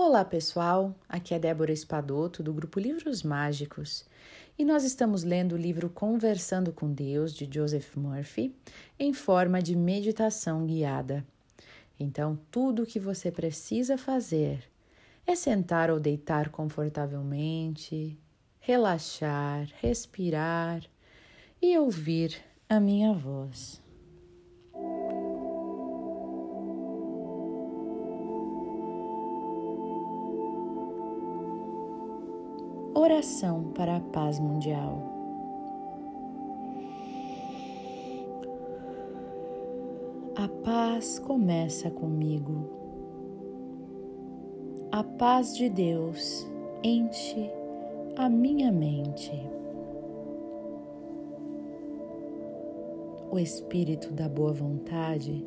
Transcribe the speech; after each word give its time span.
Olá 0.00 0.24
pessoal, 0.24 0.94
aqui 1.08 1.34
é 1.34 1.40
Débora 1.40 1.72
Espadoto 1.72 2.40
do 2.40 2.52
grupo 2.52 2.78
Livros 2.78 3.24
Mágicos 3.24 4.04
e 4.56 4.64
nós 4.64 4.84
estamos 4.84 5.24
lendo 5.24 5.54
o 5.54 5.58
livro 5.58 5.90
Conversando 5.90 6.72
com 6.72 6.92
Deus 6.92 7.34
de 7.34 7.48
Joseph 7.52 7.96
Murphy 7.96 8.54
em 8.96 9.12
forma 9.12 9.60
de 9.60 9.74
meditação 9.74 10.64
guiada. 10.64 11.26
Então, 11.98 12.38
tudo 12.48 12.84
o 12.84 12.86
que 12.86 13.00
você 13.00 13.32
precisa 13.32 13.98
fazer 13.98 14.62
é 15.26 15.34
sentar 15.34 15.90
ou 15.90 15.98
deitar 15.98 16.50
confortavelmente, 16.50 18.16
relaxar, 18.60 19.68
respirar 19.80 20.80
e 21.60 21.76
ouvir 21.76 22.36
a 22.68 22.78
minha 22.78 23.12
voz. 23.12 23.82
Oração 33.10 33.72
para 33.74 33.96
a 33.96 34.00
paz 34.00 34.38
mundial. 34.38 35.02
A 40.36 40.46
paz 40.62 41.18
começa 41.18 41.90
comigo. 41.90 42.68
A 44.92 45.02
paz 45.02 45.56
de 45.56 45.70
Deus 45.70 46.46
enche 46.84 47.50
a 48.14 48.28
minha 48.28 48.70
mente. 48.70 49.32
O 53.30 53.38
espírito 53.38 54.12
da 54.12 54.28
boa 54.28 54.52
vontade 54.52 55.46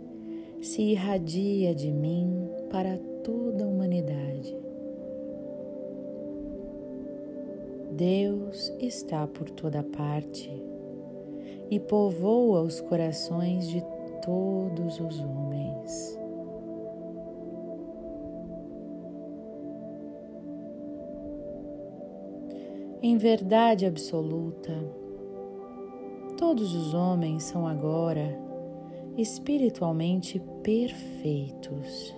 se 0.60 0.82
irradia 0.82 1.76
de 1.76 1.92
mim 1.92 2.50
para 2.72 2.98
toda 3.24 3.66
a 3.66 3.68
humanidade. 3.68 4.41
Deus 8.02 8.74
está 8.80 9.28
por 9.28 9.48
toda 9.52 9.84
parte 9.84 10.50
e 11.70 11.80
povoa 11.80 12.64
os 12.64 12.82
corações 12.82 13.70
de 13.70 13.80
todos 14.26 15.00
os 15.00 15.20
homens. 15.20 16.20
Em 23.04 23.18
verdade 23.18 23.86
absoluta, 23.86 24.74
todos 26.40 26.74
os 26.74 26.96
homens 26.96 27.44
são 27.44 27.68
agora 27.68 28.36
espiritualmente 29.16 30.40
perfeitos. 30.64 32.16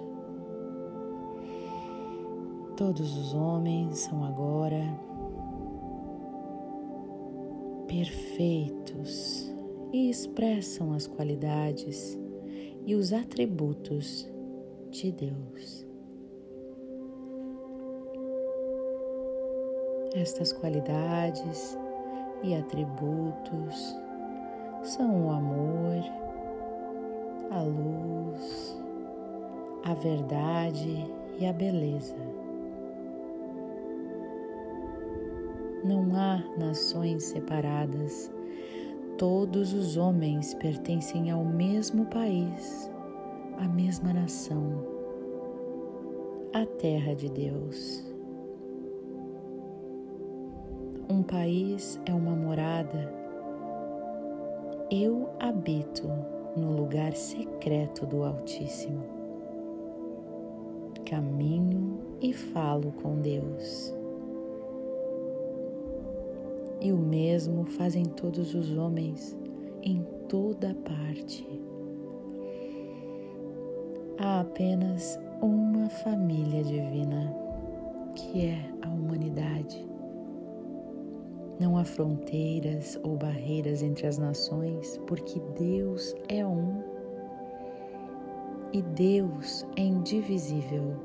Todos 2.77 3.17
os 3.17 3.33
homens 3.33 3.99
são 3.99 4.23
agora 4.23 5.12
perfeitos 7.93 9.53
e 9.91 10.09
expressam 10.09 10.93
as 10.93 11.05
qualidades 11.05 12.19
e 12.87 12.95
os 12.95 13.13
atributos 13.13 14.27
de 14.89 15.11
Deus. 15.11 15.85
Estas 20.15 20.51
qualidades 20.51 21.77
e 22.41 22.55
atributos 22.55 23.95
são 24.81 25.27
o 25.27 25.29
amor, 25.29 26.03
a 27.51 27.61
luz, 27.61 28.75
a 29.83 29.93
verdade 29.93 31.07
e 31.39 31.45
a 31.45 31.53
beleza. 31.53 32.32
Não 35.83 36.15
há 36.15 36.41
nações 36.57 37.23
separadas. 37.23 38.31
Todos 39.17 39.73
os 39.73 39.97
homens 39.97 40.53
pertencem 40.53 41.29
ao 41.29 41.43
mesmo 41.43 42.05
país, 42.05 42.89
à 43.57 43.67
mesma 43.67 44.13
nação, 44.13 44.81
a 46.53 46.65
terra 46.65 47.13
de 47.13 47.29
Deus. 47.29 48.01
Um 51.09 51.21
país 51.21 51.99
é 52.05 52.13
uma 52.13 52.33
morada. 52.33 53.13
Eu 54.89 55.29
habito 55.37 56.07
no 56.55 56.71
lugar 56.77 57.13
secreto 57.13 58.05
do 58.05 58.23
Altíssimo. 58.23 59.03
Caminho 61.05 61.99
e 62.21 62.31
falo 62.31 62.93
com 62.93 63.19
Deus 63.19 63.93
e 66.83 66.91
o 66.91 66.97
mesmo 66.97 67.63
fazem 67.63 68.03
todos 68.03 68.53
os 68.53 68.77
homens 68.77 69.37
em 69.81 70.03
toda 70.27 70.75
parte. 70.75 71.47
Há 74.19 74.41
apenas 74.41 75.17
uma 75.41 75.89
família 75.89 76.61
divina, 76.61 77.33
que 78.13 78.47
é 78.47 78.69
a 78.81 78.89
humanidade. 78.89 79.87
Não 81.57 81.77
há 81.77 81.85
fronteiras 81.85 82.99
ou 83.01 83.15
barreiras 83.15 83.81
entre 83.81 84.05
as 84.05 84.17
nações, 84.17 84.99
porque 85.07 85.39
Deus 85.57 86.13
é 86.27 86.45
um 86.45 86.83
e 88.73 88.81
Deus 88.81 89.65
é 89.77 89.83
indivisível. 89.83 90.95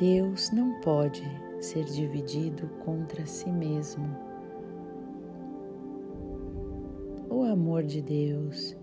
Deus 0.00 0.50
não 0.50 0.80
pode 0.80 1.22
ser 1.64 1.84
dividido 1.84 2.66
contra 2.84 3.24
si 3.24 3.50
mesmo. 3.50 4.04
O 7.30 7.42
amor 7.44 7.84
de 7.84 8.02
Deus 8.02 8.76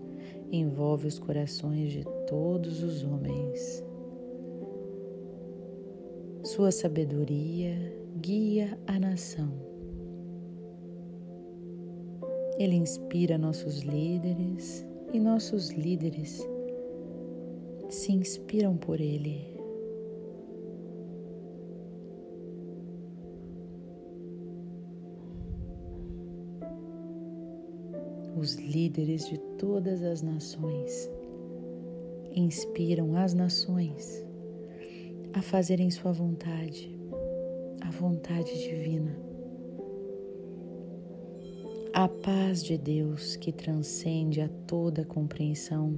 envolve 0.50 1.06
os 1.06 1.18
corações 1.18 1.92
de 1.92 2.04
todos 2.26 2.82
os 2.82 3.04
homens. 3.04 3.84
Sua 6.42 6.72
sabedoria 6.72 7.76
guia 8.16 8.78
a 8.86 8.98
nação. 8.98 9.52
Ele 12.58 12.76
inspira 12.76 13.38
nossos 13.38 13.80
líderes 13.80 14.86
e 15.12 15.20
nossos 15.20 15.70
líderes 15.70 16.46
se 17.88 18.12
inspiram 18.12 18.76
por 18.76 19.00
ele. 19.00 19.59
Os 28.36 28.54
líderes 28.54 29.28
de 29.28 29.38
todas 29.58 30.02
as 30.02 30.22
nações 30.22 31.10
inspiram 32.34 33.16
as 33.16 33.34
nações 33.34 34.24
a 35.32 35.42
fazerem 35.42 35.90
sua 35.90 36.12
vontade, 36.12 36.96
a 37.80 37.90
vontade 37.90 38.52
divina. 38.52 39.16
A 41.92 42.08
paz 42.08 42.62
de 42.62 42.78
Deus 42.78 43.36
que 43.36 43.52
transcende 43.52 44.40
a 44.40 44.48
toda 44.66 45.04
compreensão. 45.04 45.96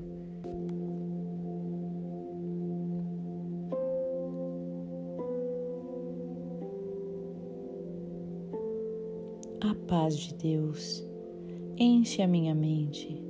A 9.60 9.75
paz 9.87 10.16
de 10.16 10.34
Deus 10.34 11.11
enche 11.84 12.22
a 12.22 12.28
minha 12.28 12.54
mente 12.54 13.20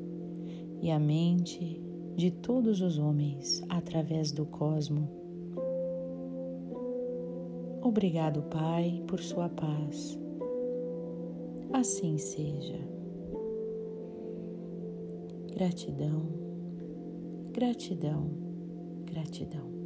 e 0.82 0.90
a 0.90 0.98
mente 0.98 1.80
de 2.14 2.30
todos 2.30 2.82
os 2.82 2.98
homens 2.98 3.62
através 3.66 4.30
do 4.30 4.44
cosmo. 4.44 5.08
Obrigado, 7.80 8.42
Pai, 8.42 9.02
por 9.06 9.20
sua 9.20 9.48
paz. 9.48 10.18
Assim 11.72 12.18
seja. 12.18 12.78
Gratidão, 15.54 16.28
gratidão, 17.52 18.30
gratidão. 19.06 19.81